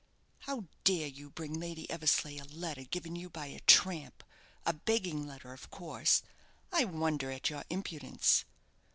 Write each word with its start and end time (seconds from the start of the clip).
'""How 0.47 0.65
dare 0.83 1.05
you 1.05 1.29
bring 1.29 1.59
Lady 1.59 1.87
Eversleigh 1.91 2.39
a 2.41 2.45
letter 2.45 2.85
given 2.85 3.15
you 3.15 3.29
by 3.29 3.45
a 3.45 3.59
tramp 3.59 4.23
a 4.65 4.73
begging 4.73 5.27
letter, 5.27 5.53
of 5.53 5.69
course? 5.69 6.23
I 6.71 6.85
wonder 6.85 7.29
at 7.29 7.51
your 7.51 7.63
impudence." 7.69 8.43